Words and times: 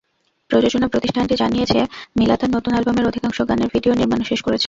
প্রযোজনা 0.49 0.87
প্রতিষ্ঠানটি 0.87 1.35
জানিয়েছে, 1.35 1.79
মিলা 2.17 2.35
তাঁর 2.37 2.51
নতুন 2.55 2.71
অ্যালবামের 2.73 3.05
অধিকাংশ 3.05 3.37
গানের 3.41 3.69
ভিডিও 3.73 3.93
নির্মাণও 3.93 4.23
শেষ 4.23 4.39
করেছেন। 4.41 4.59